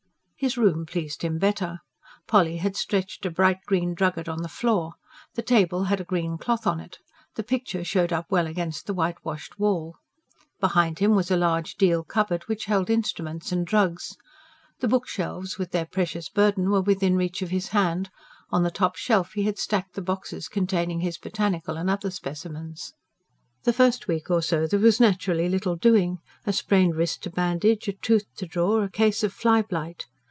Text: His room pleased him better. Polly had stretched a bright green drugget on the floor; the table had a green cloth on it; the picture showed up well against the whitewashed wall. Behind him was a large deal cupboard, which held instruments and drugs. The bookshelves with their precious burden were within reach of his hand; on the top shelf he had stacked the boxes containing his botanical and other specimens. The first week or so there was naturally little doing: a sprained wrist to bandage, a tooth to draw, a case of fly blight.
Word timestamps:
His 0.43 0.57
room 0.57 0.87
pleased 0.87 1.21
him 1.21 1.37
better. 1.37 1.81
Polly 2.27 2.57
had 2.57 2.75
stretched 2.75 3.27
a 3.27 3.29
bright 3.29 3.59
green 3.67 3.93
drugget 3.93 4.27
on 4.27 4.41
the 4.41 4.49
floor; 4.49 4.93
the 5.35 5.43
table 5.43 5.83
had 5.83 6.01
a 6.01 6.03
green 6.03 6.39
cloth 6.39 6.65
on 6.65 6.79
it; 6.79 6.97
the 7.35 7.43
picture 7.43 7.83
showed 7.83 8.11
up 8.11 8.25
well 8.31 8.47
against 8.47 8.87
the 8.87 8.93
whitewashed 8.95 9.59
wall. 9.59 9.97
Behind 10.59 10.97
him 10.97 11.11
was 11.13 11.29
a 11.29 11.37
large 11.37 11.75
deal 11.75 12.03
cupboard, 12.03 12.41
which 12.47 12.65
held 12.65 12.89
instruments 12.89 13.51
and 13.51 13.67
drugs. 13.67 14.17
The 14.79 14.87
bookshelves 14.87 15.59
with 15.59 15.69
their 15.69 15.85
precious 15.85 16.27
burden 16.27 16.71
were 16.71 16.81
within 16.81 17.15
reach 17.15 17.43
of 17.43 17.51
his 17.51 17.67
hand; 17.67 18.09
on 18.49 18.63
the 18.63 18.71
top 18.71 18.95
shelf 18.95 19.33
he 19.33 19.43
had 19.43 19.59
stacked 19.59 19.93
the 19.93 20.01
boxes 20.01 20.47
containing 20.49 21.01
his 21.01 21.19
botanical 21.19 21.77
and 21.77 21.87
other 21.87 22.09
specimens. 22.09 22.95
The 23.61 23.73
first 23.73 24.07
week 24.07 24.31
or 24.31 24.41
so 24.41 24.65
there 24.65 24.79
was 24.79 24.99
naturally 24.99 25.49
little 25.49 25.75
doing: 25.75 26.17
a 26.47 26.51
sprained 26.51 26.95
wrist 26.95 27.21
to 27.21 27.29
bandage, 27.29 27.87
a 27.87 27.93
tooth 27.93 28.25
to 28.37 28.47
draw, 28.47 28.81
a 28.81 28.89
case 28.89 29.23
of 29.23 29.31
fly 29.31 29.61
blight. 29.61 30.07